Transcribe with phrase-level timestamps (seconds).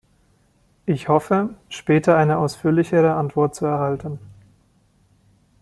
[0.87, 4.17] Ich hoffe, später eine ausführlichere Antwort zu erhalten.